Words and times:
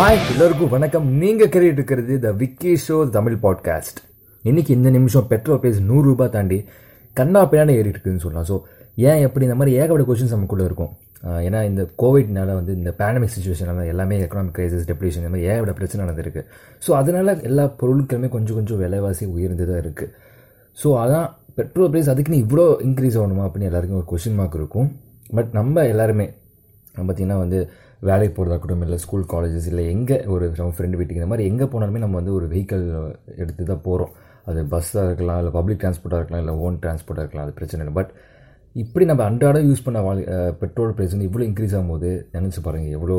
Hi 0.00 0.18
எல்லோருக்கும் 0.32 0.70
வணக்கம். 0.74 1.06
நீங்கள் 1.22 1.48
கேட்டுட்டு 1.54 1.78
இருக்கிறது 1.78 2.14
the 2.24 2.28
Vicky 2.40 2.70
show 2.84 2.94
Tamil 3.16 3.34
podcast 3.42 3.98
இன்றைக்கி 4.44 4.72
இந்த 4.76 4.90
நிமிஷம் 4.94 5.26
பெட்ரோல் 5.32 5.58
பிரைஸ் 5.62 5.80
நூறுரூபா 5.88 6.26
தாண்டி 6.36 6.58
கண்ணா 7.18 7.40
பின்னாடி 7.50 7.72
ஏறிட்டு 7.78 7.96
இருக்குதுன்னு 7.96 8.22
சொல்லலாம். 8.24 8.46
ஸோ 8.50 8.56
ஏன் 9.08 9.20
எப்படி 9.26 9.46
இந்த 9.48 9.56
மாதிரி 9.60 9.72
ஏகப்பட்ட 9.80 10.04
கொஷின்ஸ் 10.10 10.32
நமக்குள்ளே 10.36 10.64
இருக்கும்? 10.68 10.92
ஏன்னா 11.46 11.60
இந்த 11.70 11.84
கோவிட்னால 12.02 12.54
வந்து 12.60 12.72
இந்த 12.78 12.92
பேண்டமிக் 13.00 13.34
சுச்சுவேஷனால 13.34 13.84
எல்லாமே 13.94 14.20
எக்கனாமிக் 14.26 14.56
கிரைசிஸ் 14.58 14.88
டெப்ரேஷன் 14.92 15.22
இந்த 15.22 15.32
மாதிரி 15.34 15.48
ஏகப்பட்ட 15.50 15.74
பிரச்சனை 15.80 16.00
நடந்திருக்கு. 16.06 16.44
ஸோ 16.86 16.96
அதனால 17.00 17.36
எல்லா 17.50 17.66
பொருட்களுமே 17.82 18.30
கொஞ்சம் 18.36 18.58
கொஞ்சம் 18.60 18.80
விலைவாசி 18.84 19.28
உயர்ந்து 19.36 19.68
தான் 19.72 19.82
இருக்குது 19.84 20.10
ஸோ 20.78 20.96
அதான் 21.02 21.28
பெட்ரோல் 21.60 21.92
ப்ரைஸ் 21.92 22.10
அதுக்குன்னு 22.14 22.42
இவ்வளோ 22.46 22.66
இன்க்ரீஸ் 22.88 23.20
ஆகணுமா 23.20 23.46
அப்படின்னு 23.48 23.70
எல்லாருக்கும் 23.72 24.00
ஒரு 24.02 24.10
கொஷின் 24.14 24.40
மார்க் 24.40 24.58
இருக்கும். 24.62 24.90
பட் 25.36 25.52
நம்ம 25.60 25.86
எல்லாருமே 25.92 26.28
பார்த்திங்கன்னா 26.96 27.40
வந்து 27.44 27.60
வேலைக்கு 28.08 28.34
போகிறதா 28.36 28.54
இருக்கட்டும் 28.54 28.84
இல்லை 28.86 28.98
ஸ்கூல் 29.04 29.24
காலேஜஸ் 29.32 29.68
இல்லை 29.70 29.84
எங்கே 29.94 30.16
ஒரு 30.34 30.44
நம்ம 30.58 30.74
ஃப்ரெண்டு 30.76 30.98
வீட்டுக்கு 30.98 31.20
இந்த 31.22 31.30
மாதிரி 31.32 31.48
எங்கே 31.50 31.66
போனாலுமே 31.72 32.02
நம்ம 32.04 32.16
வந்து 32.20 32.34
ஒரு 32.38 32.46
வெஹிக்கல் 32.52 32.86
எடுத்து 33.42 33.68
தான் 33.70 33.82
போகிறோம் 33.86 34.12
அது 34.50 34.60
பஸ்ஸாக 34.72 35.08
இருக்கலாம் 35.08 35.38
இல்லை 35.40 35.52
பப்ளிக் 35.56 35.80
ட்ரான்ஸ்போர்ட்டாக 35.82 36.20
இருக்கலாம் 36.22 36.42
இல்லை 36.44 36.54
ஓன் 36.66 36.78
ட்ரான்ஸ்போர்ட்டாக 36.84 37.24
இருக்கலாம் 37.24 37.46
அது 37.46 37.54
பிரச்சனை 37.58 37.80
இல்லை. 37.84 37.94
பட் 37.98 38.12
இப்படி 38.76 39.04
நம்ம 39.10 39.22
அன்றாடம் 39.30 39.66
யூஸ் 39.68 39.84
பண்ண 39.86 40.00
வாழ் 40.06 40.20
பெட்ரோல் 40.62 40.92
ப்ரைஸ் 40.96 41.14
வந்து 41.14 41.28
இவ்வளோ 41.28 41.44
இன்க்ரீஸ் 41.50 41.74
ஆகும்போது 41.78 42.10
நினச்சி 42.36 42.60
பாருங்கள் 42.66 42.96
எவ்வளோ 42.98 43.16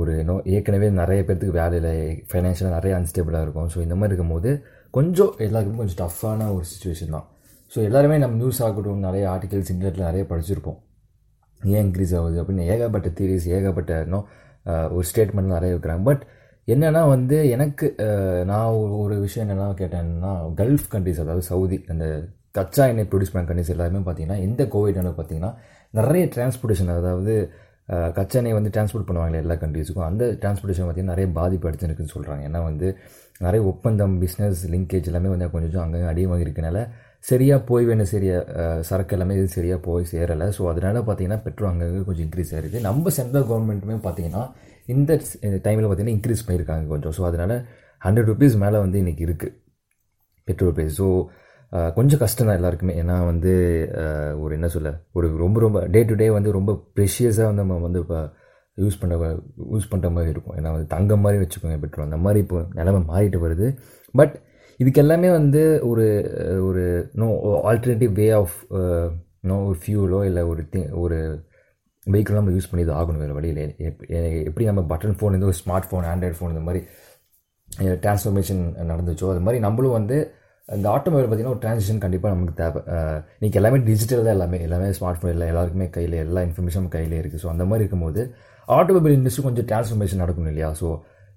ஒரு 0.00 0.12
நோ 0.28 0.34
ஏற்கனவே 0.56 0.88
நிறைய 1.00 1.20
பேர்த்துக்கு 1.28 1.56
வேலையில் 1.60 1.92
ஃபைனான்ஷியலாக 2.30 2.74
நிறைய 2.78 2.92
அன்ஸ்டேபிளாக 2.98 3.44
இருக்கும். 3.46 3.68
ஸோ 3.74 3.78
இந்த 3.86 3.94
மாதிரி 4.00 4.12
இருக்கும்போது 4.12 4.50
கொஞ்சம் 4.94 5.32
எல்லாருக்குமே 5.46 5.80
கொஞ்சம் 5.82 6.00
டஃப்பான 6.04 6.48
ஒரு 6.56 6.66
சுச்சுவேஷன் 6.72 7.14
தான். 7.16 7.26
ஸோ 7.72 7.78
எல்லாருமே 7.88 8.18
நம்ம 8.24 8.38
நியூஸ் 8.42 8.62
ஆகட்டும் 8.66 9.04
நிறைய 9.08 9.24
ஆர்டிகல்ஸ் 9.34 9.72
இன்டர்நெட்டில் 9.74 10.08
நிறைய 10.10 10.24
படிச்சிருப்போம். 10.30 10.78
ஏன் 11.64 11.82
இன்க்ரீஸ் 11.86 12.14
ஆகுது 12.14 12.40
அப்படின்னு 12.42 12.64
ஏகப்பட்ட 12.64 13.08
தியரிஸ் 13.20 13.48
ஏகப்பட்ட 13.48 14.02
இன்னும் 14.04 14.26
ஒரு 14.90 15.04
ஸ்டேட்மெண்ட் 15.12 15.54
நிறைய 15.54 15.74
இருக்கிறாங்க 15.74 16.02
பட் 16.02 16.22
என்னென்னா 16.68 17.08
வந்து 17.08 17.50
எனக்கு 17.50 17.94
நான் 18.44 18.74
ஒரு 18.74 18.92
ஒரு 18.96 19.14
விஷயம் 19.20 19.44
என்னென்னா 19.46 19.68
கேட்டேன்னா 19.74 20.32
கல்ஃப் 20.56 20.86
கண்ட்ரிஸ் 20.92 21.20
அதாவது 21.20 21.44
சவுதி 21.46 21.84
அந்த 21.88 22.06
கச்சா 22.50 22.86
எண்ணெய் 22.86 23.08
ப்ரொடியூஸ் 23.10 23.32
பண்ண 23.32 23.48
கண்ட்ரிஸ் 23.48 23.70
எல்லாருமே 23.70 23.98
பார்த்தீங்கன்னா 23.98 24.38
இந்த 24.38 24.64
கோவிட்னால 24.64 25.12
பார்த்தீங்கன்னா 25.16 25.54
நிறைய 25.90 26.24
டிரான்ஸ்போர்ட்டேஷன் 26.34 26.96
அதாவது 26.96 27.34
கச்சனை 28.16 28.50
வந்து 28.56 28.70
டிரான்ஸ்போர்ட் 28.74 29.06
பண்ணுவாங்களே 29.08 29.42
எல்லா 29.44 29.54
கண்ட்ரிஸுக்கும் 29.62 30.08
அந்த 30.08 30.24
டிரான்ஸ்போர்ட்டேஷன் 30.42 30.86
பார்த்திங்கன்னா 30.86 31.14
நிறைய 31.14 31.28
பாதிப்பு 31.38 31.68
அடிச்சுருக்குன்னு 31.68 32.14
சொல்கிறாங்க 32.16 32.42
ஏன்னா 32.48 32.60
வந்து 32.70 32.88
நிறைய 33.46 33.60
ஒப்பந்தம் 33.70 34.14
பிஸ்னஸ் 34.22 34.60
லிங்கேஜ் 34.74 35.08
எல்லாமே 35.10 35.30
வந்து 35.32 35.46
கொஞ்சம் 35.54 35.70
கொஞ்சம் 35.70 35.84
அங்கங்கே 35.84 36.08
அதிகமாக 36.12 36.44
இருக்கனால 36.44 36.80
சரியாக 37.30 37.60
போய் 37.68 37.86
வேணும் 37.88 38.10
சரியாக 38.12 38.42
சரக்கு 38.88 39.14
எல்லாமே 39.16 39.34
இது 39.38 39.48
சரியாக 39.56 39.80
போய் 39.86 40.04
சேரலை. 40.12 40.46
ஸோ 40.56 40.62
அதனால் 40.72 40.98
பார்த்தீங்கன்னா 41.08 41.38
பெட்ரோல் 41.46 41.70
அங்கங்கே 41.70 42.02
கொஞ்சம் 42.08 42.24
இன்க்ரீஸ் 42.26 42.52
ஆகிருக்கு 42.54 42.80
நம்ம 42.88 43.10
சென்ட்ரல் 43.18 43.46
கவர்மெண்ட்டுமே 43.50 43.96
பார்த்தீங்கன்னா 44.06 44.42
இந்த 44.94 45.10
டைமில் 45.66 45.86
பார்த்தீங்கன்னா 45.88 46.16
இன்க்ரீஸ் 46.18 46.44
பண்ணியிருக்காங்க 46.46 46.86
கொஞ்சம். 46.94 47.14
ஸோ 47.18 47.24
அதனால் 47.30 47.54
ஹண்ட்ரட் 48.02 48.30
ருபீஸ் 48.32 48.56
மேலே 48.64 48.78
வந்து 48.84 48.98
இன்றைக்கி 49.02 49.24
இருக்குது 49.28 49.54
பெட்ரோல் 50.48 50.74
ப்ரைஸ் 50.78 50.96
ஸோ 51.02 51.08
கொஞ்சம் 51.96 52.20
கஷ்டம் 52.22 52.48
தான் 52.48 52.58
எல்லாருக்குமே. 52.58 52.94
ஏன்னா 53.02 53.16
வந்து 53.30 53.52
ஒரு 54.42 54.52
என்ன 54.58 54.68
சொல்ல 54.76 54.90
ஒரு 55.18 55.26
ரொம்ப 55.42 55.60
ரொம்ப 55.64 55.80
டே 55.94 56.00
டு 56.10 56.14
டே 56.20 56.26
வந்து 56.36 56.50
ரொம்ப 56.58 56.72
ப்ரெஷியஸாக 56.96 57.48
வந்து 57.50 57.62
நம்ம 57.64 57.78
வந்து 57.86 58.00
இப்போ 58.04 58.20
யூஸ் 58.78 58.98
பண்ணுற 59.00 59.28
யூஸ் 59.72 59.90
பண்ணுற 59.92 60.08
மாதிரி 60.16 60.30
இருக்கும். 60.34 60.56
ஏன்னா 60.58 60.70
வந்து 60.74 60.88
தங்கம் 60.94 61.22
மாதிரி 61.24 61.40
வச்சுக்கோங்க 61.42 61.78
பெட்ரோல். 61.84 62.08
அந்த 62.08 62.18
மாதிரி 62.26 62.40
இப்போ 62.44 62.60
நிலமை 62.78 63.00
மாறிட்டு 63.12 63.40
வருது. 63.44 63.68
பட் 64.14 64.34
இதுக்கு 64.80 65.02
எல்லாமே 65.04 65.28
வந்து 65.38 65.62
ஒரு 65.90 66.06
ஒரு 66.68 66.82
no 67.22 67.26
alternative 67.70 68.12
way 68.20 68.26
of 68.40 68.56
no 69.50 69.56
ஒரு 69.68 69.78
ஃபியூலோ 69.82 70.20
இல்லை 70.30 70.42
ஒரு 70.52 70.62
தி 70.72 70.82
ஒரு 71.04 71.18
வெஹிக்கிள் 72.06 72.38
நம்ம 72.38 72.52
யூஸ் 72.56 72.68
பண்ணி 72.70 72.84
இது 72.86 72.94
ஆகணும் 73.00 73.22
வேறு 73.24 73.36
வழியில். 73.38 73.62
எப்படி 74.48 74.64
நம்ம 74.70 74.82
பட்டன் 74.92 75.16
ஃபோன் 75.18 75.34
இந்த 75.38 75.48
ஒரு 75.50 75.58
ஸ்மார்ட் 75.62 75.88
ஃபோன் 75.90 76.06
ஆண்ட்ராய்டு 76.12 76.38
ஃபோன் 76.38 76.52
இந்த 76.54 76.64
மாதிரி 76.68 76.82
டிரான்ஸ்ஃபர்மேஷன் 78.04 78.62
நடந்துச்சோ 78.92 79.28
அது 79.34 79.42
மாதிரி 79.46 79.60
நம்மளும் 79.66 79.96
வந்து 79.98 80.16
இந்த 80.78 80.88
ஆட்டோமொபைல் 80.94 81.26
பார்த்தீங்கன்னா 81.26 81.54
ஒரு 81.56 81.62
டிரான்சிஷன் 81.64 82.02
கண்டிப்பாக 82.04 82.34
நமக்கு 82.34 82.54
தேவை. 82.62 82.80
இன்றைக்கி 83.38 83.58
எல்லாமே 83.60 83.78
டிஜிட்டல் 83.88 84.24
தான் 84.26 84.36
எல்லாமே. 84.38 84.58
எல்லாமே 84.66 84.88
ஸ்மார்ட் 84.98 85.20
ஃபோன் 85.20 85.34
இல்லை. 85.36 85.46
எல்லாருக்குமே 85.52 85.86
கையில் 85.96 86.16
எல்லா 86.26 86.42
இன்ஃபர்மேஷனும் 86.48 86.92
கையில் 86.96 87.16
இருக்குது 87.20 87.42
ஸோ 87.44 87.48
அந்த 87.54 87.64
மாதிரி 87.70 87.84
இருக்கும்போது 87.84 88.22
ஆட்டோமொபைல் 88.68 89.16
இண்டஸ்ட்ரி 89.18 89.44
கொஞ்சம் 89.46 89.68
டிரான்ஸ்ஃபர்மேஷன் 89.70 90.22
நடக்கணும் 90.24 90.52
இல்லையா? 90.52 90.70
ஸோ 90.80 90.88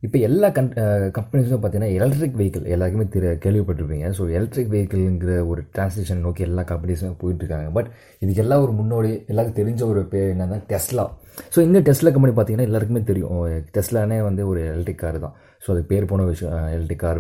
இப்போ 0.04 0.18
எல்லா 0.28 0.48
கன் 0.56 0.70
கம்பெனிஸும் 1.18 1.62
பார்த்தீங்கன்னா 1.64 1.94
எலக்ட்ரிக் 1.98 2.38
வெஹிக்கிள் 2.40 2.66
எல்லாருக்குமே 2.76 3.06
தெரிய 3.14 3.30
கேள்விப்பட்டிருப்பீங்க. 3.46 4.08
ஸோ 4.18 4.24
எலக்ட்ரிக் 4.38 4.72
வெஹிக்கிள்ங்கிற 4.74 5.36
ஒரு 5.52 5.62
ட்ரான்ஸ்லேஷன் 5.76 6.24
நோக்கி 6.26 6.42
எல்லா 6.48 6.64
கம்பெனிஸுமே 6.72 7.12
போயிட்டுருக்காங்க. 7.22 7.70
பட் 7.78 7.84
பட் 7.84 7.94
இதுக்கெல்லாம் 8.24 8.64
ஒரு 8.66 8.74
முன்னோடி 8.80 9.12
எல்லாருக்கும் 9.32 9.60
தெரிஞ்ச 9.62 9.82
ஒரு 9.92 10.02
பேர் 10.14 10.28
என்னன்னா 10.34 10.58
டெஸ்லா 10.72 11.06
ஸோ 11.54 11.60
இந்த 11.68 11.80
டெஸ்லா 11.88 12.10
கம்பெனி 12.16 12.34
பார்த்தீங்கன்னா 12.36 12.68
எல்லாருக்குமே 12.70 13.02
தெரியும். 13.12 13.32
டெஸ்லானே 13.76 14.18
வந்து 14.28 14.42
ஒரு 14.52 14.62
எலக்ட்ரிக் 14.74 15.02
கார் 15.04 15.18
தான். 15.26 15.36
ஸோ 15.64 15.70
அது 15.74 15.82
பேர் 15.92 16.10
போன 16.12 16.26
விஷயம் 16.32 16.54
electric 16.76 17.04
car 17.06 17.20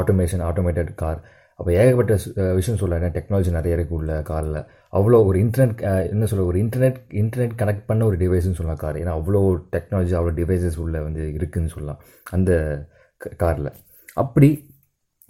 automation 0.00 0.42
automated 0.48 0.92
car 1.02 1.18
அப்போ 1.58 1.70
ஏகப்பட்ட 1.82 2.12
விஷயம் 2.58 2.80
சொல்ல 2.82 3.10
டெக்னாலஜி 3.16 3.50
நிறைய 3.56 3.76
இருக்குது 3.76 3.98
உள்ள 3.98 4.12
காரில் 4.30 4.58
அவ்வளோ 4.98 5.18
ஒரு 5.28 5.38
இன்டர்நெட் 5.44 5.80
என்ன 6.12 6.26
சொல்ல 6.30 6.44
ஒரு 6.50 6.58
இன்டர்நெட் 6.64 6.98
இன்டர்நெட் 7.22 7.54
கனெக்ட் 7.62 7.88
பண்ண 7.90 8.04
ஒரு 8.10 8.16
டிவைஸ்னு 8.22 8.58
சொல்லலாம் 8.58 8.82
கார் 8.84 9.00
ஏன்னா 9.02 9.14
அவ்வளோ 9.18 9.42
டெக்னாலஜி 9.76 10.14
அவ்வளோ 10.18 10.34
டிவைசஸ் 10.40 10.78
உள்ள 10.84 11.02
வந்து 11.06 11.22
இருக்குதுன்னு 11.38 11.74
சொல்லலாம் 11.74 12.00
அந்த 12.36 12.50
காரில். 13.42 13.70
அப்படி 14.24 14.48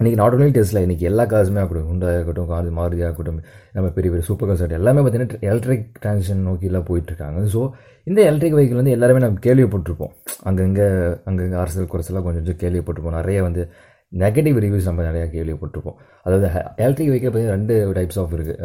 இன்றைக்கி 0.01 0.19
நாட் 0.21 0.35
ஒன்லி 0.35 0.53
டெஸ்ட்ல 0.57 0.81
இன்றைக்கி 0.87 1.05
எல்லா 1.11 1.25
காசுமே 1.31 1.61
ஆகட்டும் 1.63 1.89
ஹுண்டா 1.91 2.11
இருக்கட்டும் 2.17 2.51
கார் 2.51 2.67
மாருதி 2.77 3.03
இருக்கட்டும் 3.07 3.41
நம்ம 3.77 3.87
பெரிய 3.97 4.09
பெரிய 4.13 4.27
சூப்பர் 4.29 4.49
கார்ஸ் 4.49 4.77
எல்லாமே 4.79 5.01
பார்த்தீங்கன்னா 5.05 5.41
எலக்ட்ரிக் 5.51 5.89
டிரான்சிஷன் 6.03 6.45
நோக்கிலாம் 6.49 6.87
போயிட்டுருக்காங்க. 6.91 7.41
ஸோ 7.55 7.61
இந்த 8.07 8.21
எலக்ட்ரிக் 8.29 8.57
வெஹிக்கிள் 8.59 8.81
வந்து 8.81 8.95
எல்லாருமே 8.97 9.23
நம்ம 9.25 9.41
கேள்விப்பட்டிருப்போம். 9.47 10.13
அங்கங்கே 10.49 10.87
அங்கங்கே 11.29 11.59
அரசியல் 11.63 11.91
குறைச்செல்லாம் 11.95 12.27
கொஞ்சம் 12.27 12.45
கொஞ்சம் 12.45 12.61
கேள்விப்பட்டிருப்போம். 12.63 13.19
நிறைய 13.21 13.39
வந்து 13.49 13.65
நெகட்டிவ் 14.13 14.59
ரிவ்யூஸ் 14.65 14.89
நம்ம 14.89 15.03
நிறையா 15.09 15.27
கேள்விப்பட்டிருப்போம். 15.35 15.99
அதாவது 16.25 16.47
எலக்ட்ரிக் 16.85 17.11
வெஹிக்கிள் 17.13 17.33
பார்த்தீங்கன்னா 17.33 17.59
ரெண்டு 17.59 17.75
டைப்ஸ் 17.99 18.19
ஆஃப் 18.23 18.33
இருக்குது 18.37 18.57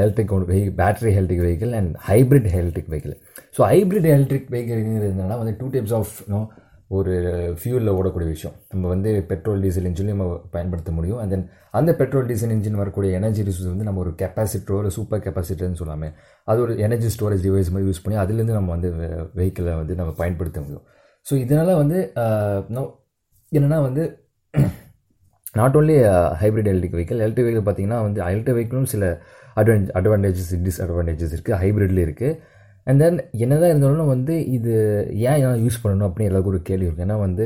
electric 0.00 0.32
vehicle 0.52 0.74
battery 0.80 1.12
electric 1.18 1.44
vehicle 1.46 1.74
and 1.80 1.92
hybrid 2.08 2.48
electric 2.60 2.90
vehicle 2.94 3.14
so 3.56 3.60
hybrid 3.72 4.08
electric 4.14 4.48
வெஹிக்கிள்ங்கிறது 4.54 5.12
என்னன்னா 5.14 5.38
வந்து 5.42 5.54
டூ 5.60 5.68
டைப்ஸ் 5.76 5.94
ஆஃப் 6.00 6.14
நோ 6.34 6.40
ஒரு 6.98 7.12
ஃபியூலில் 7.58 7.90
ஓடக்கூடிய 7.96 8.28
விஷயம். 8.34 8.54
நம்ம 8.70 8.84
வந்து 8.92 9.10
பெட்ரோல் 9.28 9.60
டீசல் 9.64 9.84
இன்ஜின் 9.90 10.08
நம்ம 10.12 10.24
பயன்படுத்த 10.54 10.90
முடியும். 10.96 11.18
அண்ட் 11.22 11.32
தென் 11.34 11.44
அந்த 11.78 11.90
பெட்ரோல் 12.00 12.26
டீசல் 12.30 12.54
இன்ஜின் 12.54 12.78
வரக்கூடிய 12.80 13.10
எனர்ஜி 13.18 13.42
ரிசோர்ஸ் 13.48 13.68
வந்து 13.72 13.86
நம்ம 13.88 14.00
ஒரு 14.04 14.12
கெப்பாசிட்டரோ 14.22 14.78
ஒரு 14.80 14.90
சூப்பர் 14.96 15.22
கெப்பாசிட்டர்னு 15.26 15.78
சொல்லாமே. 15.82 16.08
அது 16.48 16.58
ஒரு 16.64 16.72
எனர்ஜி 16.86 17.10
ஸ்டோரேஜ் 17.16 17.44
டிவைஸ் 17.46 17.70
மாதிரி 17.74 17.88
யூஸ் 17.90 18.02
பண்ணி 18.04 18.18
அதுலேருந்து 18.22 18.56
நம்ம 18.58 18.72
வந்து 18.76 18.90
வெஹிக்கிளை 19.38 19.74
வந்து 19.82 19.96
நம்ம 20.00 20.14
பயன்படுத்த 20.22 20.60
முடியும். 20.64 20.84
ஸோ 21.26 21.36
இதனால் 21.44 21.72
வந்து 21.82 22.00
என்னென்னா 23.52 23.78
வந்து 23.88 24.02
not 25.54 25.76
only 25.78 25.96
hybrid 26.40 26.70
electric 26.72 26.96
vehicle 26.96 27.20
electric 27.24 27.46
vehicle 27.46 27.66
பார்த்தீங்கன்னா 27.68 28.00
வந்து 28.06 28.20
எலக்ட்ரிக் 28.26 28.56
வெஹிக்கிளும் 28.58 28.90
சில 28.92 29.04
அட்வான் 29.56 29.88
அட்வான்டேஜஸ் 29.98 30.52
டிஸ்அட்வான்டேஜஸ் 30.66 31.32
இருக்குது 31.36 31.58
ஹைப்ரிட்லேயும் 31.62 32.06
இருக்குது 32.08 32.36
அண்ட் 32.86 33.00
தென் 33.02 33.18
என்னதான் 33.44 33.72
இருந்தாலும் 33.72 34.10
வந்து 34.14 34.34
இது 34.56 34.72
ஏன் 35.30 35.40
ஏன் 35.46 35.58
யூஸ் 35.64 35.80
பண்ணணும் 35.82 36.06
அப்படின்னு 36.08 36.30
எல்லாருக்கும் 36.30 36.54
ஒரு 36.54 36.62
கேள்வி 36.68 36.86
இருக்குது 36.86 37.06
ஏன்னா 37.06 37.18
வந்து 37.26 37.44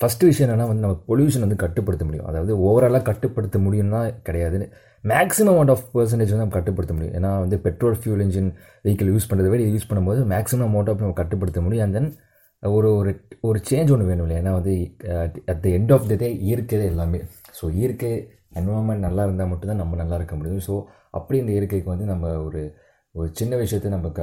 ஃபஸ்ட்டு 0.00 0.28
விஷயம் 0.28 0.46
என்னென்னா 0.46 0.68
வந்து 0.70 0.84
நம்ம 0.84 0.96
பொல்யூஷன் 1.08 1.44
வந்து 1.44 1.58
கட்டுப்படுத்த 1.64 2.04
முடியும். 2.06 2.28
அதாவது 2.30 2.52
ஓவராலாக 2.68 3.04
கட்டுப்படுத்த 3.10 3.58
முடியும்னா 3.66 4.00
கிடையாது 4.28 4.58
மேக்ஸிமம் 5.04 5.52
அமௌண்ட் 5.52 5.72
ஆஃப் 5.74 5.84
பர்சன்டேஜ் 5.94 6.32
வந்து 6.32 6.44
நம்ம 6.44 6.56
கட்டுப்படுத்த 6.58 6.94
முடியும். 6.96 7.14
ஏன்னா 7.18 7.30
வந்து 7.44 7.56
petrol 7.66 7.98
fuel 8.00 8.22
engine 8.26 8.50
vehicle 8.86 9.10
use 9.14 9.28
பண்ணுறத 9.30 9.50
விட 9.52 9.66
யூஸ் 9.74 9.88
பண்ணும்போது 9.90 10.20
மேக்ஸிமம் 10.32 10.66
அமௌண்ட் 10.70 10.90
ஆஃப் 10.92 11.02
நம்ம 11.04 11.16
கட்டுப்படுத்த 11.20 11.60
முடியும். 11.66 11.84
அண்ட் 11.86 11.96
தென் 11.98 12.10
ஒரு 12.76 12.88
ஒரு 13.00 13.12
ஒரு 13.48 13.58
சேஞ்ச் 13.68 13.92
ஒன்று 13.94 14.08
வேணும் 14.10 14.24
இல்லையா? 14.26 14.40
ஏன்னா 14.42 14.52
வந்து 14.58 14.74
at 15.52 15.62
the 15.64 15.68
end 15.78 15.92
of 15.96 16.08
the 16.10 16.16
day 16.22 16.28
இயற்கை 16.48 16.76
தான் 16.80 16.92
எல்லாமே. 16.94 17.18
ஸோ 17.58 17.64
இயற்கை 17.78 18.10
என்வரான்மெண்ட் 18.58 19.06
நல்லா 19.06 19.22
இருந்தால் 19.26 19.50
மட்டும்தான் 19.52 19.82
நம்ம 19.82 19.96
நல்லா 20.02 20.18
இருக்க 20.20 20.34
முடியும். 20.40 20.64
ஸோ 20.68 20.74
அப்படி 21.18 21.38
இந்த 21.42 21.52
இயற்கைக்கு 21.56 21.90
வந்து 21.94 22.06
நம்ம 22.12 22.34
ஒரு 22.46 22.62
ஒரு 23.14 23.28
சின்ன 23.40 23.56
விஷயத்தை 23.62 23.90
நம்ம 23.96 24.08
க 24.18 24.22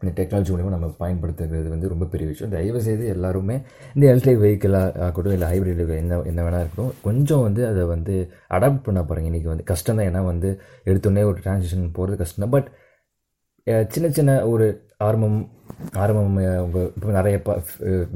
இந்த 0.00 0.10
டெக்னாலஜி 0.16 0.50
மூலிமா 0.52 0.72
நம்ம 0.74 0.88
பயன்படுத்துகிறது 1.02 1.68
வந்து 1.74 1.90
ரொம்ப 1.92 2.06
பெரிய 2.12 2.26
விஷயம். 2.30 2.50
தயவு 2.54 2.80
செய்து 2.86 3.04
எல்லாருமே 3.12 3.54
இந்த 3.94 4.04
எலக்ட்ரிக் 4.10 4.42
வெஹிக்கிளாக 4.42 5.00
ஆகட்டும் 5.06 5.34
இல்லை 5.36 5.46
ஹைப்ரிட் 5.50 5.80
என்ன 6.02 6.18
என்ன 6.30 6.40
வேணா 6.46 6.60
இருக்கட்டும் 6.62 6.92
கொஞ்சம் 7.06 7.44
வந்து 7.46 7.62
அதை 7.70 7.84
வந்து 7.92 8.14
அடாப்ட் 8.56 8.84
பண்ண 8.86 9.02
பாருங்கள் 9.10 9.30
இன்றைக்கி 9.30 9.48
வந்து 9.52 9.66
கஷ்டம் 9.70 9.98
தான். 9.98 10.08
ஏன்னா 10.10 10.22
வந்து 10.32 10.48
எடுத்தோடனே 10.90 11.24
ஒரு 11.30 11.38
டிரான்சிஷன் 11.44 11.86
போகிறது 11.98 12.18
கஷ்டம் 12.22 12.52
பட் 12.56 12.68
சின்ன 13.94 14.10
சின்ன 14.18 14.34
ஒரு 14.52 14.66
ஆரம்பம் 15.04 15.38
ஆரம்பம் 16.02 16.36
உங்கள் 16.66 16.86
இப்போ 16.96 17.10
நிறைய 17.16 17.36
ப 17.46 17.54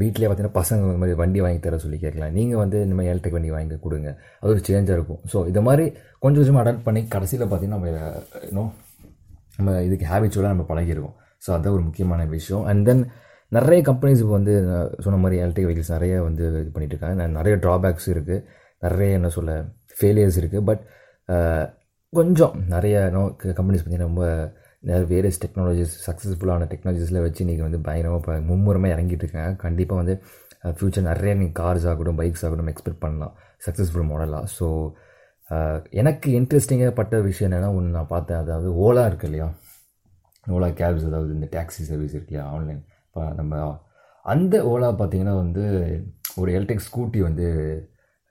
வீட்டிலே 0.01 0.27
பார்த்தீங்கன்னா 0.27 0.59
பசங்க 0.61 0.87
இந்த 0.87 1.01
மாதிரி 1.01 1.17
வண்டி 1.21 1.41
வாங்கி 1.45 1.61
தர 1.65 1.79
சொல்லி 1.83 1.99
கேட்கலாம். 2.05 2.33
நீங்கள் 2.39 2.61
வந்து 2.63 2.77
இந்த 2.85 2.95
மாதிரி 2.99 3.11
எலக்ட்ரிக் 3.13 3.37
வண்டி 3.37 3.51
வாங்கி 3.55 3.77
கொடுங்க. 3.87 4.11
அது 4.41 4.51
ஒரு 4.55 4.63
சேஞ்சாக 4.69 4.97
இருக்கும். 4.99 5.21
ஸோ 5.33 5.39
இதை 5.51 5.63
மாதிரி 5.69 5.85
கொஞ்சம் 6.25 6.41
கொஞ்சமாக 6.43 6.63
அடாப்ட் 6.65 6.87
பண்ணி 6.87 7.01
கடைசியில் 7.15 7.45
பார்த்தீங்கன்னா 7.51 7.79
நம்ம 7.79 7.89
இன்னும் 8.51 8.71
நம்ம 9.59 9.75
இதுக்கு 9.89 10.07
ஹேபிட்ஸோடு 10.13 10.53
நம்ம 10.53 10.67
பழகிருக்கோம் 10.71 11.17
ஸோ 11.45 11.49
அதுதான் 11.57 11.77
ஒரு 11.79 11.85
முக்கியமான 11.89 12.25
விஷயம். 12.37 12.65
அண்ட் 12.71 12.85
தென் 12.89 13.03
நிறைய 13.53 13.81
கம்பெனிஸ் 13.91 14.23
இப்போ 14.23 14.35
வந்து 14.39 14.55
சொன்ன 15.05 15.19
மாதிரி 15.25 15.39
எலக்ட்ரிக் 15.43 15.69
வெஹிக்கிள்ஸ் 15.69 15.95
நிறைய 15.97 16.15
வந்து 16.29 16.45
இது 16.63 16.71
பண்ணிட்டு 16.75 16.95
இருக்காங்க. 16.97 17.27
நிறைய 17.39 17.55
ட்ராபேக்ஸ் 17.67 18.09
இருக்குது 18.15 18.39
நிறைய 18.87 19.19
என்ன 19.19 19.31
சொல்ல 19.37 19.53
ஃபெயிலியர்ஸ் 19.99 20.39
இருக்குது 20.43 20.65
பட் 20.71 20.83
கொஞ்சம் 22.13 22.55
நிறைய 22.75 22.97
நோ 23.17 23.23
கம்பெனிஸ் 23.59 23.83
பார்த்திங்கன்னா 23.83 24.11
ரொம்ப 24.11 24.25
வேரியஸ் 25.11 25.41
டெக்னாலஜிஸ் 25.45 25.95
சக்ஸஸ்ஃபுல்லான 26.07 26.67
டெக்னாலஜிஸில் 26.73 27.23
வச்சு 27.25 27.41
இன்றைக்கி 27.45 27.63
வந்து 27.67 27.81
பயங்கரமாக 27.87 28.21
இப்போ 28.21 28.35
மும்முரமாக 28.51 28.95
இறங்கிட்டு 28.95 29.25
இருக்காங்க. 29.25 29.53
கண்டிப்பாக 29.65 29.99
வந்து 30.03 30.15
ஃப்யூச்சர் 30.77 31.07
நிறைய 31.11 31.33
நீங்கள் 31.41 31.59
கார்ஸ் 31.61 31.87
ஆகட்டும் 31.91 32.19
பைக்ஸ் 32.21 32.45
ஆகட்டும் 32.47 32.71
எக்ஸ்பெக்ட் 32.73 33.03
பண்ணலாம். 33.05 33.35
சக்ஸஸ்ஃபுல் 33.67 34.09
மாடலாக 34.13 34.47
ஸோ 34.59 34.67
எனக்கு 36.01 36.29
இன்ட்ரெஸ்டிங்காக 36.39 36.93
பட்ட 37.01 37.21
விஷயம் 37.29 37.49
என்னென்னா 37.49 37.71
ஒன்று 37.77 37.97
நான் 37.99 38.13
பார்த்தேன். 38.15 38.41
அதாவது 38.45 38.69
ஓலா 38.87 39.05
இருக்கு 39.11 39.29
இல்லையா? 39.31 39.49
ஓலா 40.47 40.69
கேப்ஸ் 40.81 41.07
அதாவது 41.11 41.33
இந்த 41.39 41.47
டாக்ஸி 41.57 41.83
சர்வீஸ் 41.91 42.15
இருக்கு 42.17 42.33
இல்லையா? 42.33 42.47
ஆன்லைன் 42.57 42.81
இப்போ 43.07 43.23
நம்ம 43.39 43.63
அந்த 44.25 44.55
ஓலா 44.73 44.89
பார்த்திங்கன்னா 45.01 45.35
வந்து 45.45 45.63
ஒரு 46.41 46.51
எலக்ட்ரிக் 46.57 46.87
ஸ்கூட்டி 46.89 47.21
வந்து 47.29 47.47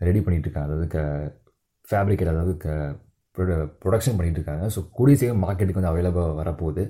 ரெடி 0.01 0.19
பண்ணிகிட்ருக்காங்க 0.25 0.67
அதாவது 0.69 0.87
க 0.95 0.99
ஃபேப்ரிக்கேட் 1.87 2.33
அதாவது 2.33 2.53
க 2.63 2.69
ப்ரொடக்ஷன் 3.83 4.17
பண்ணிகிட்டு 4.17 4.41
இருக்காங்க 4.41 4.65
ஸோ 4.75 4.81
கூடிய 4.97 5.17
சீக்கிரம் 5.19 5.43
மார்க்கெட்டுக்கு 5.45 5.81
வந்து 5.81 5.91
அவைலபிள் 5.91 6.37
வரப்போகுது. 6.41 6.83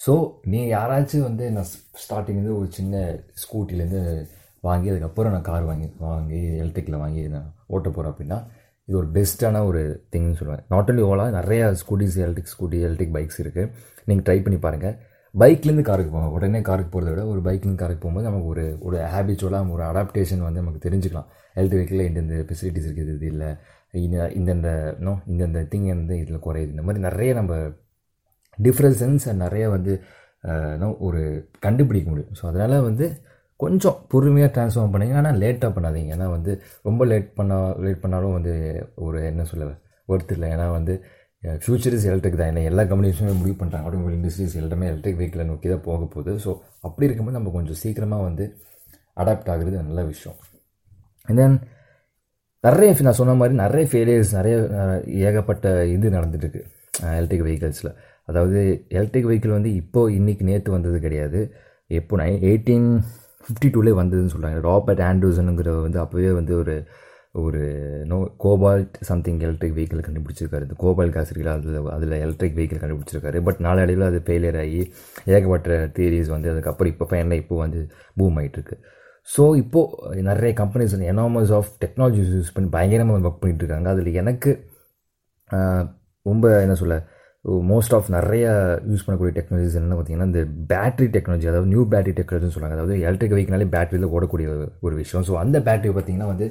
ஸோ 0.00 0.12
நீ 0.52 0.60
யாராச்சும் 0.76 1.26
வந்து 1.28 1.44
நான் 1.56 1.68
ஸ்டார்டிங்லேருந்து 2.02 2.56
ஒரு 2.60 2.68
சின்ன 2.78 2.94
ஸ்கூட்டிலேருந்து 3.42 4.02
வாங்கி 4.68 4.88
அதுக்கப்புறம் 4.92 5.34
நான் 5.34 5.48
கார் 5.48 5.66
வாங்கி 5.70 5.88
வாங்கி 6.04 6.40
எலக்ட்ரிக்கில் 6.62 7.02
வாங்கி 7.02 7.22
நான் 7.34 7.50
ஓட்ட 7.74 7.88
போகிறேன் 7.88 8.12
அப்படின்னா 8.12 8.38
இது 8.88 8.96
ஒரு 9.00 9.08
பெஸ்ட்டான 9.14 9.62
ஒரு 9.68 9.82
திங்னு 10.12 10.38
சொல்லுவேன். 10.40 10.64
நாட் 10.72 10.90
ஒன்லி 10.90 11.04
ஓலா 11.10 11.24
நிறைய 11.36 11.62
scooties 11.80 12.16
electric 12.24 12.52
scooty 12.54 12.78
electric 12.86 13.14
bikes 13.16 13.40
இருக்குது 13.44 13.70
நீங்கள் 14.08 14.26
ட்ரை 14.26 14.38
பண்ணி 14.44 14.58
பாருங்கள் 14.66 14.96
பைக்லேருந்து 15.34 15.84
காருக்கு 15.88 16.12
போங்க. 16.12 16.28
உடனே 16.36 16.60
காருக்கு 16.68 16.90
போகிறத 16.92 17.10
விட 17.12 17.22
ஒரு 17.32 17.40
பைக்லேருந்து 17.46 17.82
காருக்கு 17.82 18.02
போகும்போது 18.04 18.28
நமக்கு 18.28 18.48
ஒரு 18.52 18.64
ஒரு 18.86 18.98
ஹேபிச்சுவலாக 19.14 19.74
ஒரு 19.76 19.84
அடாப்டேஷன் 19.88 20.44
வந்து 20.46 20.62
நமக்கு 20.62 20.84
தெரிஞ்சுக்கலாம். 20.86 21.28
எலக்ட்ரிக் 21.56 21.80
வெஹிக்கிளில் 21.80 22.20
இந்த 22.22 22.36
ஃபெசிலிட்டிஸ் 22.48 22.86
இருக்குது 22.88 23.14
இது 23.16 23.26
இல்லை. 23.32 23.50
இந்த 24.04 24.18
இந்தந்த 24.38 24.70
நோ 25.06 25.12
இந்தந்த 25.32 25.60
திங் 25.72 25.88
வந்து 25.94 26.14
இதில் 26.22 26.44
குறையுது. 26.46 26.70
இந்த 26.74 26.84
மாதிரி 26.86 27.02
நிறைய 27.08 27.30
நம்ம 27.40 27.54
டிஃப்ரென்சன்ஸ் 28.66 29.26
நிறைய 29.44 29.64
வந்து 29.76 29.92
நோ 30.80 30.88
ஒரு 31.06 31.20
கண்டுபிடிக்க 31.64 32.08
முடியும். 32.12 32.34
ஸோ 32.38 32.44
அதனால் 32.50 32.84
வந்து 32.88 33.06
கொஞ்சம் 33.62 33.98
பொறுமையாக 34.12 34.50
ட்ரான்ஸ்ஃபார்ம் 34.56 34.92
பண்ணுங்க. 34.94 35.14
ஆனால் 35.20 35.38
லேட்டாக 35.42 35.70
பண்ணாதீங்க. 35.76 36.10
ஏன்னா 36.16 36.26
வந்து 36.36 36.52
ரொம்ப 36.88 37.04
லேட் 37.12 37.30
பண்ணால் 37.38 37.70
லேட் 37.84 38.02
பண்ணாலும் 38.02 38.34
வந்து 38.38 38.54
ஒரு 39.06 39.18
என்ன 39.30 39.44
சொல்ல 39.52 39.68
ஒர்த்து 40.12 40.34
இல்லை. 40.36 40.48
ஏன்னா 40.56 40.66
வந்து 40.78 40.94
ஃப்யூச்சர் 41.64 41.94
இஸ் 41.96 42.06
எலக்ட்ரிக் 42.10 42.38
தான். 42.40 42.50
என்ன 42.52 42.64
எல்லா 42.70 42.82
கம்பெனிஸுமே 42.90 43.32
முடிவு 43.40 43.56
பண்ணுறாங்க 43.60 43.86
ஆட்டோமொபைல் 43.88 44.16
இண்டஸ்ட்ரீஸ் 44.18 44.56
எல்லாமே 44.62 44.86
எலக்ட்ரிக் 44.90 45.18
வெஹிக்கிளை 45.20 45.46
நோக்கி 45.50 45.68
தான் 45.72 45.84
போக 45.88 46.04
போகுது. 46.14 46.32
ஸோ 46.44 46.50
அப்படி 46.86 47.06
இருக்கும்போது 47.08 47.38
நம்ம 47.38 47.52
கொஞ்சம் 47.56 47.78
சீக்கிரமாக 47.82 48.26
வந்து 48.28 48.44
அடாப்ட் 49.22 49.50
ஆகுறது 49.54 49.76
நல்ல 49.88 50.02
விஷயம். 50.12 50.38
அண்ட் 51.28 51.40
தென் 51.42 51.56
நிறைய 52.66 52.90
நான் 53.06 53.20
சொன்ன 53.20 53.36
மாதிரி 53.40 53.54
நிறைய 53.64 53.84
ஃபெயிலியர்ஸ் 53.92 54.30
நிறைய 54.38 54.56
ஏகப்பட்ட 55.28 55.68
இது 55.94 56.16
நடந்துட்டுருக்கு 56.16 56.62
எலக்ட்ரிக் 57.16 57.46
வெஹிக்கிள்ஸில் 57.46 57.90
அதாவது 58.30 58.60
எலக்ட்ரிக் 58.98 59.28
வெஹிக்கிள் 59.30 59.56
வந்து 59.56 59.70
இப்போது 59.80 60.14
இன்றைக்கி 60.18 60.44
நேற்று 60.50 60.70
வந்தது 60.76 60.98
கிடையாது. 61.06 61.40
எப்போ 61.90 62.16
நை 62.20 62.30
எயிட்டீன் 62.48 62.88
ஃபிஃப்டி 63.44 63.68
டூலே 63.74 63.92
வந்ததுன்னு 63.98 64.32
சொல்கிறாங்க 64.34 64.60
ராபர்ட் 64.68 65.02
ஆண்ட்ரூசனுங்கிற 65.08 65.74
வந்து 65.86 66.00
அப்போவே 66.04 66.30
வந்து 66.38 66.54
ஒரு 66.62 66.76
ஒரு 67.42 67.62
no 68.10 68.18
cobalt 68.44 68.94
something 69.08 69.40
electric 69.46 69.74
vehicle 69.78 70.04
கண்டுபிடிச்சிருக்காரு. 70.06 70.66
இந்த 70.66 70.76
கோபால் 70.84 71.14
காசு 71.16 71.30
இருக்குல்ல 71.32 71.54
அதில் 71.58 71.90
அதில் 71.96 72.14
எலக்ட்ரிக் 72.24 72.56
வெஹிக்கிள் 72.58 72.82
கண்டுபிடிச்சிருக்காரு. 72.82 73.40
பட் 73.48 73.60
நாளடைவில் 73.66 74.06
அது 74.10 74.20
ஃபெயிலியர் 74.26 74.58
ஆகி 74.62 74.80
ஏகப்பட்ட 75.34 75.78
தியரிஸ் 75.96 76.30
வந்து 76.34 76.50
அதுக்கப்புறம் 76.52 76.92
இப்போ 76.94 77.06
ஃபைனலாக 77.10 77.42
இப்போ 77.42 77.56
வந்து 77.64 77.82
பூம் 78.20 78.38
ஆகிட்டுருக்கு 78.42 78.78
ஸோ 79.34 79.42
இப்போது 79.62 80.22
நிறைய 80.30 80.52
companies 80.62 80.94
enormous 81.12 81.52
of 81.58 81.70
technologies 81.82 82.32
use 82.36 82.54
பண்ணி 82.56 82.68
பயங்கரமாக 82.76 83.20
ஒர்க் 83.28 83.40
பண்ணிகிட்டு 83.42 83.64
இருக்காங்க 83.64 83.88
அதில் 83.94 84.18
எனக்கு 84.22 84.52
ரொம்ப 86.26 86.44
என்ன 86.64 86.74
சொல்ல 86.82 86.96
மோஸ்ட் 87.70 87.94
ஆஃப் 87.96 88.08
நிறைய 88.16 88.44
யூஸ் 88.90 89.04
பண்ணக்கூடிய 89.06 89.32
டெக்னாலஜிஸ் 89.38 89.74
என்னென்னு 89.78 89.96
பார்த்தீங்கன்னா 89.98 90.28
இந்த 90.30 90.40
பேட்டரி 90.70 91.08
டெக்னாலஜி 91.16 91.48
அதாவது 91.50 91.68
நியூ 91.72 91.82
பேட்டரி 91.92 92.14
டெக்னாலஜின்னு 92.18 92.54
சொல்லுவாங்க. 92.54 92.76
அதாவது 92.78 92.94
எலக்ட்ரிக் 93.06 93.34
வெஹிக்கினாலே 93.36 93.68
பேட்டரியில் 93.74 94.08
ஓடக்கூடிய 94.16 94.46
ஒரு 94.86 94.94
விஷயம். 95.02 95.24
ஸோ 95.28 95.34
அந்த 95.42 95.56
பேட்டரி 95.68 95.92
பார்த்திங்கன்னா 95.96 96.30
வந்து 96.32 96.46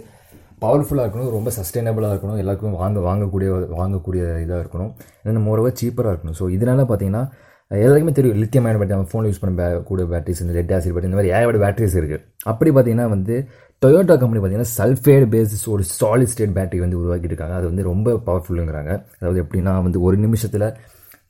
பவர்ஃபுல்லாக 0.63 1.05
இருக்கணும் 1.05 1.33
ரொம்ப 1.37 1.49
சஸ்டைனபிளாக 1.57 2.13
இருக்கணும் 2.15 2.39
எல்லாருக்கும் 2.41 2.77
வாங்க 2.83 2.99
வாங்கக்கூடிய 3.09 3.49
வாங்கக்கூடிய 3.81 4.21
இதாக 4.43 4.59
இருக்கணும். 4.63 4.91
இன்னும் 5.27 5.47
மோரவாக 5.49 5.73
சீப்பராக 5.81 6.13
இருக்கணும். 6.13 6.37
ஸோ 6.41 6.47
இதனால் 6.57 6.83
பார்த்தீங்கன்னா 6.91 7.23
எல்லாருக்குமே 7.71 8.13
தெரியும். 8.17 8.39
லித்தியம் 8.41 8.65
அயன் 8.67 8.79
பேட்டரி 8.79 8.95
நம்ம 8.95 9.09
ஃபோன் 9.11 9.27
யூஸ் 9.27 9.39
பண்ண 9.43 9.67
கூட 9.89 10.01
பேட்டரிஸ் 10.11 10.41
இந்த 10.43 10.53
லெட் 10.57 10.73
ஆசிட் 10.75 10.93
பேட்டரி 10.95 11.09
இந்த 11.09 11.17
மாதிரி 11.19 11.31
ஏகப்பட்ட 11.37 11.59
பேட்டரிஸ் 11.63 11.95
இருக்குது 11.99 12.23
அப்படி 12.51 12.69
பார்த்தீங்கன்னா 12.75 13.07
வந்து 13.15 13.35
டொயோட்டா 13.81 14.15
கம்பெனி 14.21 14.39
பார்த்தீங்கன்னா 14.41 14.71
சல்ஃபேட் 14.77 15.25
பேசிஸ் 15.33 15.65
ஒரு 15.73 15.83
சாலிட் 15.97 16.31
ஸ்டேட் 16.33 16.53
பேட்டரி 16.57 16.79
வந்து 16.85 16.99
உருவாக்கிட்டு 17.01 17.33
இருக்காங்க. 17.33 17.55
அது 17.59 17.67
வந்து 17.71 17.83
ரொம்ப 17.91 18.13
பவர்ஃபுல்லுங்கிறாங்க 18.27 18.91
அதாவது 19.19 19.41
எப்படின்னா 19.43 19.73
வந்து 19.87 20.01
ஒரு 20.07 20.17
நிமிஷத்தில் 20.25 20.67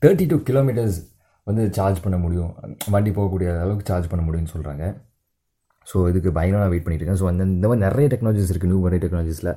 தேர்ட்டி 0.04 0.26
டூ 0.32 0.38
கிலோமீட்டர்ஸ் 0.50 0.98
வந்து 1.48 1.64
சார்ஜ் 1.78 2.04
பண்ண 2.06 2.18
முடியும். 2.26 2.52
வண்டி 2.94 3.12
போகக்கூடிய 3.18 3.50
அளவுக்கு 3.64 3.90
சார்ஜ் 3.92 4.12
பண்ண 4.12 4.24
முடியும்னு 4.28 4.54
சொல்கிறாங்க 4.56 4.84
ஸோ 5.88 5.98
இதுக்கு 6.12 6.30
பயங்கரமாக 6.38 6.70
வெயிட் 6.72 6.86
பண்ணிட்டு 6.86 7.04
இருக்கேன் 7.04 7.20
ஸோ 7.22 7.28
அந்த 7.32 7.44
இந்த 7.56 7.66
மாதிரி 7.70 7.84
நிறைய 7.88 8.06
டெக்னாலஜிஸ் 8.14 8.52
இருக்குது 8.52 8.72
new 8.72 8.80
variety 8.86 9.06
டெக்னாலஜிஸில் 9.06 9.52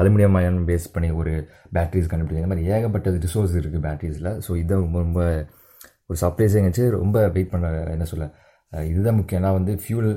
aluminium 0.00 0.36
ion 0.40 0.58
base 0.70 0.86
பண்ணி 0.94 1.08
ஒரு 1.20 1.32
பேட்டரிஸ் 1.76 2.10
கண்டுபிடிக்கிற 2.10 2.42
இந்த 2.42 2.50
மாதிரி 2.52 2.66
ஏகப்பட்ட 2.76 3.14
ரிசோர்ஸ் 3.26 3.54
இருக்குது 3.60 3.84
பேட்டரிஸில் 3.86 4.30
ஸோ 4.46 4.50
இதை 4.62 4.74
ரொம்ப 4.84 4.98
ரொம்ப 5.04 5.20
ஒரு 6.10 6.18
சர்ப்ரைஸிங் 6.22 6.66
வச்சு 6.68 6.84
ரொம்ப 6.96 7.16
வெயிட் 7.36 7.52
பண்ண 7.52 7.68
என்ன 7.94 8.06
சொல்ல 8.12 8.26
இதுதான் 8.90 9.16
முக்கியம். 9.18 9.40
ஏன்னா 9.40 9.50
வந்து 9.58 9.72
ஃபியூல் 9.82 10.08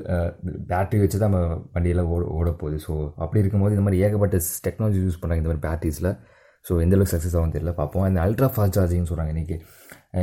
பேட்டரி 0.71 0.99
வச்சு 1.03 1.17
தான் 1.23 1.31
நம்ம 1.33 1.47
வண்டியெல்லாம் 1.75 2.09
ஓட 2.13 2.23
ஓட 2.37 2.49
போகுது. 2.61 2.77
ஸோ 2.85 2.93
அப்படி 3.23 3.41
இருக்கும்போது 3.43 3.75
இந்த 3.75 3.83
மாதிரி 3.87 4.01
ஏகப்பட்ட 4.05 4.37
டெக்னாலஜி 4.67 5.01
யூஸ் 5.05 5.19
பண்ணுறாங்க 5.21 5.41
இந்த 5.43 5.51
மாதிரி 5.51 5.63
பேட்டரிஸில் 5.67 6.09
ஸோ 6.65 6.79
எந்தளவுக்கு 6.85 7.13
சக்ஸஸ் 7.15 7.35
ஆகும் 7.39 7.53
தெரியல 7.55 7.73
பார்ப்போம். 7.81 8.05
அந்த 8.09 8.19
அல்ட்ரா 8.25 8.47
ஃபாஸ்ட் 8.55 8.77
சார்ஜிங்னு 8.77 9.09
சொல்கிறாங்க 9.11 9.33
இன்றைக்கி 9.35 9.57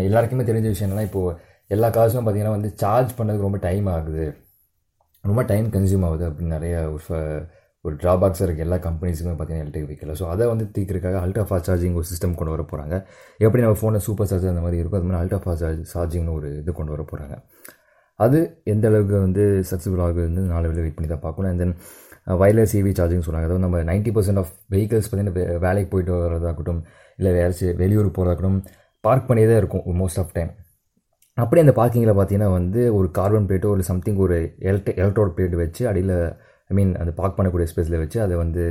எல்லாருக்குமே 0.08 0.46
தெரிஞ்ச 0.50 0.68
விஷயம்லாம் 0.74 1.08
இப்போது 1.10 1.36
எல்லா 1.74 1.88
காசும் 1.96 2.24
பார்த்திங்கன்னா 2.24 2.56
வந்து 2.58 2.70
சார்ஜ் 2.82 3.12
பண்ணுறதுக்கு 3.18 3.48
ரொம்ப 3.48 3.60
டைம் 3.68 3.86
ஆகுது. 3.94 4.26
ரொம்ப 5.24 5.42
டைம் 5.50 5.68
கன்சியூம் 5.76 6.04
ஆகுது 6.08 6.24
அப்படின்னு 6.28 6.56
நிறைய 6.56 6.74
ஒரு 7.84 7.96
ஒரு 7.96 8.36
இருக்குது 8.40 8.64
எல்லா 8.66 8.76
கம்பெனிஸுமே 8.84 9.32
பார்த்தீங்கன்னா 9.32 9.64
எலக்ட்ரிக் 9.64 9.88
வெஹிக்கிள் 9.88 10.12
ஸோ 10.20 10.26
அதை 10.28 10.44
வந்து 10.46 10.64
தீக்கிறதுக்காக 10.74 11.18
அல்ட்ரா 11.24 11.44
ஃபாஸ்ட் 11.48 11.68
சார்ஜிங் 11.70 11.96
ஒரு 11.96 12.06
சிஸ்டம் 12.10 12.34
கொண்டு 12.34 12.52
வர 12.54 12.62
போகிறாங்க 12.70 12.94
எப்படி 13.40 13.62
நம்ம 13.62 13.78
ஃபோனில் 13.80 14.04
சூப்பர் 14.06 14.28
சார்ஜர் 14.30 14.52
அந்த 14.52 14.62
மாதிரி 14.62 14.80
இருக்கும் 14.80 15.00
அது 15.00 15.08
மாதிரி 15.08 15.20
அல்ட்ரா 15.22 15.40
ஃபாஸ்ட் 15.44 15.64
சார்ஜ் 15.64 15.82
சார்ஜிங்னு 15.92 16.32
ஒரு 16.32 16.48
இது 16.60 16.72
கொண்டு 16.72 16.92
வர 16.92 17.04
போகிறாங்க 17.12 17.36
அது 18.20 18.38
எந்த 18.64 18.84
அளவுக்கு 18.88 19.16
வந்து 19.18 19.44
சக்ஸஸ்ஃபுல் 19.70 20.02
ஆகுதுன்னு 20.02 20.28
வந்து 20.30 20.52
நாலு 20.52 20.68
வேலை 20.68 20.82
வெயிட் 20.82 20.96
பண்ணி 20.98 21.08
தான் 21.08 21.24
பார்க்கணும். 21.26 21.50
And 21.50 21.62
then 21.62 21.74
wireless 22.42 22.74
EV 22.80 22.92
charging 22.98 23.24
சொன்னாங்க 23.26 23.48
அதாவது 23.48 23.64
நம்ம 23.66 23.80
நைன்ட்டி 23.90 24.12
பர்சன்ட் 24.16 24.40
ஆஃப் 24.42 24.52
வெஹிக்கல்ஸ் 24.70 25.08
பார்த்தீங்கன்னா 25.08 25.58
வேலைக்கு 25.58 25.90
போயிட்டு 25.90 26.12
வரதாகட்டும் 26.18 26.80
இல்லை 27.18 27.32
வேறு 27.32 27.74
வெளியூர் 27.82 28.08
போகிறதாகட்டும் 28.08 28.58
பார்க் 29.04 29.26
பண்ணியே 29.26 29.48
தான் 29.48 29.60
இருக்கும் 29.62 29.98
மோஸ்ட் 29.98 30.20
ஆஃப் 30.22 30.32
டைம் 30.32 30.52
அப்படி 31.38 31.60
அந்த 31.60 31.74
பார்க்கிங்கில் 31.76 32.16
பார்த்தீங்கன்னா 32.16 32.50
வந்து 32.52 32.80
ஒரு 32.94 33.06
கார்பன் 33.10 33.46
பிளேட்டோ 33.48 33.70
இல்லை 33.70 33.86
சம்திங் 33.86 34.16
ஒரு 34.16 34.36
எலக்ட்ரி 34.60 34.92
எலக்ட்ரோட் 35.02 35.32
பிளேட் 35.36 35.56
வச்சு 35.56 35.82
அடியில் 35.88 36.14
ஐ 36.70 36.74
மீன் 36.78 36.92
அந்த 37.02 37.12
பார்க் 37.20 37.36
பண்ணக்கூடிய 37.38 37.68
ஸ்பேஸில் 37.72 38.00
வச்சு 38.02 38.18
அதை 38.26 38.34
வந்து 38.44 38.64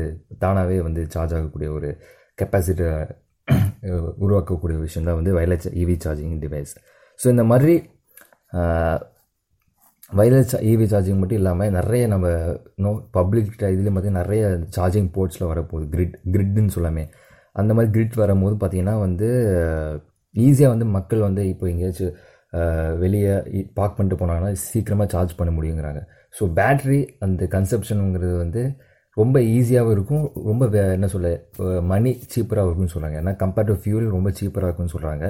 தானாகவே 0.43 0.77
வந்து 0.87 1.01
சார்ஜ் 1.15 1.35
ஆகக்கூடிய 1.37 1.69
ஒரு 1.77 1.89
கெப்பாசிட்டி 2.37 2.85
உருவாக்கக்கூடிய 4.25 4.77
விஷயம் 4.85 5.07
தான் 5.09 5.19
வந்து 5.19 5.31
wireless 5.37 5.67
EV 5.83 5.95
charging 6.05 6.37
device 6.43 6.73
so 7.19 7.25
இந்த 7.33 7.43
மாதிரி 7.51 7.75
வயர்லெஸ் 10.11 10.55
இவி 10.71 10.85
சார்ஜிங் 10.91 11.19
மட்டும் 11.21 11.39
இல்லாமல் 11.41 11.73
நிறைய 11.77 12.03
நம்ம 12.07 12.27
நோ 12.83 12.89
பப்ளிக் 13.17 13.51
இதுலேயும் 13.73 13.95
பார்த்தீங்கன்னா 13.95 14.23
நிறைய 14.23 14.43
சார்ஜிங் 14.77 15.09
போர்ட்ஸில் 15.15 15.49
வரப்போகுது. 15.51 15.85
கிரிட் 15.93 16.17
கிரிட்னு 16.33 16.73
சொல்லாமே. 16.75 17.03
அந்த 17.55 17.71
மாதிரி 17.73 17.91
கிரிட் 17.95 18.17
வரும்போது 18.23 18.55
பார்த்திங்கன்னா 18.61 18.95
வந்து 19.05 19.29
ஈஸியாக 20.35 20.73
வந்து 20.73 20.85
மக்கள் 20.97 21.25
வந்து 21.27 21.41
இப்போ 21.53 21.65
எங்கேயாச்சும் 21.71 22.13
வெளியே 23.03 23.35
பார்க் 23.77 23.95
பண்ணிட்டு 23.97 24.19
போனாங்கன்னா 24.21 24.51
சீக்கிரமாக 24.69 25.07
சார்ஜ் 25.13 25.37
பண்ண 25.39 25.51
முடியுங்கிறாங்க. 25.57 26.01
ஸோ 26.37 26.43
பேட்ரி 26.59 26.99
அந்த 27.25 27.47
கன்செப்ஷனுங்கிறது 27.55 28.35
வந்து 28.43 28.63
ரொம்ப 29.21 29.37
ஈஸியாகவும் 29.55 29.95
இருக்கும். 29.95 30.23
ரொம்ப 30.49 30.63
என்ன 30.97 31.07
சொல்ல 31.15 31.31
மணி 31.93 32.11
சீப்பராக 32.33 32.67
இருக்கும்னு 32.67 32.93
சொல்கிறாங்க 32.93 33.17
ஏன்னா 33.23 33.33
கம்பேர்ட் 33.43 33.69
டு 33.71 33.75
ஃபியூல் 33.81 34.07
ரொம்ப 34.17 34.29
சீப்பராக 34.39 34.69
இருக்கும்னு 34.69 34.95
சொல்கிறாங்க 34.95 35.25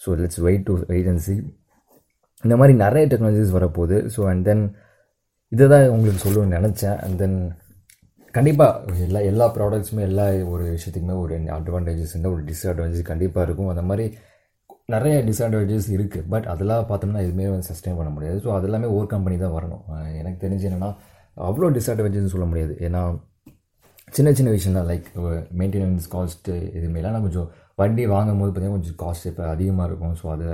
so 0.00 0.16
let's 0.20 0.40
wait 0.46 0.64
to 0.68 0.74
agency 1.00 1.36
இந்த 2.44 2.54
மாதிரி 2.60 2.74
நிறைய 2.84 3.04
டெக்னாலஜிஸ் 3.10 3.56
வரப்போகுது. 3.56 3.96
ஸோ 4.14 4.20
அண்ட் 4.30 4.44
தென் 4.48 4.64
இதை 5.52 5.66
தான் 5.72 5.84
உங்களுக்கு 5.96 6.22
சொல்லணும்னு 6.24 6.56
நினச்சேன். 6.58 6.96
அண்ட் 7.04 7.18
தென் 7.22 7.36
கண்டிப்பாக 8.36 8.98
எல்லா 9.06 9.20
எல்லா 9.30 9.46
ப்ராடக்ட்ஸுமே 9.56 10.02
எல்லா 10.10 10.26
ஒரு 10.52 10.64
விஷயத்துக்குமே 10.74 11.16
ஒரு 11.22 11.34
அட்வான்டேஜஸ் 11.58 12.12
இருந்தால் 12.14 12.34
ஒரு 12.36 12.44
டிஸ்அட்வான்டேஜ் 12.50 13.10
கண்டிப்பாக 13.10 13.46
இருக்கும். 13.48 13.70
அந்த 13.72 13.84
மாதிரி 13.90 14.06
நிறைய 14.94 15.16
டிஸ்அட்வான்டேஜஸ் 15.28 15.88
இருக்குது 15.96 16.26
பட் 16.32 16.46
அதெல்லாம் 16.52 16.86
பார்த்தோம்னா 16.90 17.24
எதுவுமே 17.26 17.48
வந்து 17.52 17.68
சஸ்டெயின் 17.70 17.98
பண்ண 18.00 18.10
முடியாது. 18.16 18.38
ஸோ 18.44 18.50
அதெல்லாமே 18.58 18.88
ஓர் 18.96 19.12
கம்பெனி 19.14 19.36
தான் 19.44 19.54
வரணும். 19.58 19.82
எனக்கு 20.20 20.38
தெரிஞ்சு 20.44 20.66
என்னென்னா 20.68 20.90
அவ்வளோ 21.36 21.68
டிஸ்அட்வான்டேஜ் 21.78 22.34
சொல்ல 22.34 22.46
முடியாது. 22.52 22.74
ஏன்னா 22.86 23.02
சின்ன 24.16 24.30
சின்ன 24.38 24.50
விஷயம் 24.56 24.78
தான் 24.78 24.88
லைக் 24.92 25.06
மெயின்டெனன்ஸ் 25.60 26.06
காஸ்ட்டு 26.14 26.54
இதுமாரிலாம் 26.78 27.14
நான் 27.16 27.26
கொஞ்சம் 27.26 27.50
வண்டி 27.80 28.02
வாங்கும் 28.14 28.40
போது 28.40 28.50
பார்த்திங்கன்னா 28.50 28.78
கொஞ்சம் 28.78 28.98
காஸ்ட் 29.02 29.28
இப்போ 29.30 29.44
அதிகமாக 29.54 29.86
இருக்கும். 29.90 30.16
ஸோ 30.20 30.26
அதை 30.34 30.48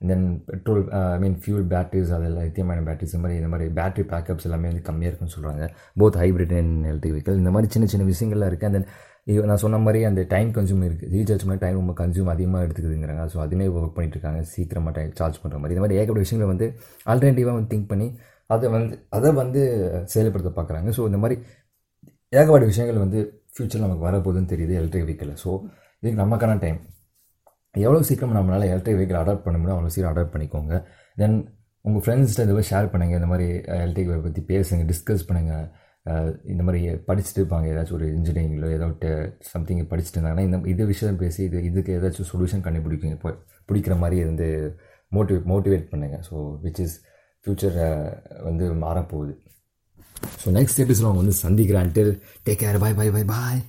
then 0.00 0.26
petrol 0.48 0.82
I 1.14 1.18
mean 1.22 1.36
fuel 1.42 1.64
batteries 1.72 2.10
அதெல்லாம் 2.16 2.44
லித்தியமான 2.46 2.82
பேட்டரிஸ் 2.88 3.14
இந்த 3.14 3.22
மாதிரி 3.24 3.38
இந்த 3.40 3.50
மாதிரி 3.52 3.66
பேட்டரி 3.78 4.04
பேக்கப்ஸ் 4.12 4.46
எல்லாமே 4.48 4.68
வந்து 4.70 4.82
கம்மியாக 4.88 5.10
இருக்குன்னு 5.10 5.34
சொல்கிறாங்க 5.36 5.64
both 6.02 6.18
hybrid 6.22 6.54
and 6.58 6.74
electric 6.90 7.14
vehicle 7.16 7.40
இந்த 7.42 7.52
மாதிரி 7.54 7.68
சின்ன 7.74 7.88
சின்ன 7.92 8.06
விஷயங்கள்லாம் 8.10 8.50
இருக்குது 8.52 8.68
அண்ட் 8.70 8.78
தென் 8.78 8.88
இது 9.30 9.46
நான் 9.50 9.62
சொன்ன 9.64 9.78
மாதிரி 9.86 10.00
அந்த 10.10 10.20
டைம் 10.34 10.50
கன்சியூம் 10.56 10.84
இருக்குது 10.88 11.10
ரீசார்ஜ் 11.16 11.44
பண்ண 11.46 11.56
டைம் 11.64 11.78
ரொம்ப 11.80 11.94
கன்சியூம் 12.02 12.30
அதிகமாக 12.34 12.66
எடுத்துக்குதுங்கிறாங்க. 12.66 13.24
ஸோ 13.32 13.38
அதுமே 13.44 13.66
ஒர்க் 13.76 13.94
பண்ணிட்டுருக்காங்க 13.96 14.40
சீக்கிரமாக 14.52 14.92
டைம் 14.98 15.10
சார்ஜ் 15.20 15.38
பண்ணுற 15.42 15.56
மாதிரி. 15.62 15.74
இந்த 15.76 15.84
மாதிரி 15.84 15.98
ஏகப்பட்ட 16.00 16.22
விஷயங்களை 16.26 16.48
வந்து 16.52 16.66
ஆல்டர்னேட்டிவாக 17.12 17.56
வந்து 17.58 17.70
திங்க் 17.72 17.88
பண்ணி 17.92 18.06
அதை 18.54 18.66
வந்து 18.76 18.94
அதை 19.16 19.30
வந்து 19.40 19.62
செயல்படுத்த 20.12 20.52
பார்க்குறாங்க 20.58 20.90
ஸோ 20.98 21.02
இந்த 21.10 21.18
மாதிரி 21.24 21.36
ஏகப்பட்ட 22.32 22.66
விஷயங்கள் 22.72 23.02
வந்து 23.04 23.20
ஃப்யூச்சரில் 23.52 23.84
நமக்கு 23.86 24.06
வரப்போகுதுன்னு 24.06 24.50
தெரியுது 24.54 24.74
எலக்ட்ரிக் 24.80 25.06
வெஹிக்கிளில் 25.08 25.38
ஸோ 25.44 25.50
இதுக்கு 26.02 26.18
நமக்கான 26.24 26.56
டைம் 26.64 26.78
எவ்வளோ 27.74 28.00
சீக்கிரம் 28.08 28.34
நம்மளால் 28.38 28.66
எலக்ட்ரிக் 28.72 28.98
வெஹிக்கிள் 28.98 29.20
அடாப்ட் 29.22 29.44
பண்ண 29.46 29.56
முடியும் 29.58 29.76
அவ்வளோ 29.76 29.92
சீக்கிரம் 29.94 30.12
அடாப்ட் 30.14 30.34
பண்ணிக்கோங்க. 30.34 30.74
தென் 31.20 31.36
உங்கள் 31.84 32.02
ஃப்ரெண்ட்ஸ்கிட்ட 32.04 32.46
இந்த 32.46 32.54
மாதிரி 32.56 32.70
ஷேர் 32.72 32.88
பண்ணுங்கள் 32.92 33.18
இந்த 33.20 33.28
மாதிரி 33.32 33.46
எலக்ட்ரிக் 33.82 34.08
வெஹிக்கிள் 34.10 34.26
பற்றி 34.28 34.42
பேசுங்க 34.52 34.84
டிஸ்கஸ் 34.92 35.24
பண்ணுங்கள் 35.28 35.66
இந்த 36.52 36.62
மாதிரி 36.66 36.80
படிச்சுட்டு 37.08 37.40
இருப்பாங்க. 37.40 37.66
ஏதாச்சும் 37.72 37.98
ஒரு 37.98 38.06
இன்ஜினியரிங்கிலோ 38.16 38.70
ஏதோ 38.76 38.88
சம்திங் 39.52 39.82
படிச்சுட்டு 39.92 40.18
இருந்தாங்கன்னா 40.18 40.46
இந்த 40.48 40.60
இது 40.72 40.86
விஷயம் 40.92 41.20
பேசி 41.22 41.40
இது 41.48 41.64
இதுக்கு 41.70 41.96
ஏதாச்சும் 41.98 42.30
சொல்யூஷன் 42.32 42.64
கண்டுபிடிக்கும் 42.66 43.14
இப்போ 43.16 43.32
பிடிக்கிற 43.70 43.96
மாதிரி 44.04 44.18
வந்து 44.30 44.48
மோட்டிவேட் 45.16 45.48
மோட்டிவேட் 45.52 45.90
பண்ணுங்கள் 45.92 46.24
ஸோ 46.30 46.36
விச் 46.64 46.80
இஸ் 46.86 46.96
ஃப்யூச்சரை 47.44 47.88
வந்து 48.48 48.64
மாறப்போகுது. 48.84 49.34
ஸோ 50.42 50.48
நெக்ஸ்ட் 50.58 50.80
எபிசோட் 50.84 51.08
அவங்க 51.08 51.22
வந்து 51.24 51.36
சந்திக்கிறேன் 51.44 51.92
டேக் 52.46 52.62
கேர் 52.62 52.78
பாய் 52.84 52.96
பாய் 53.00 53.12
பாய் 53.16 53.28
பாய் 53.34 53.60